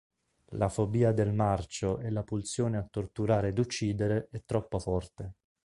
[0.53, 5.33] La fobia del marcio e la pulsione a torturare ed uccidere è troppo forte.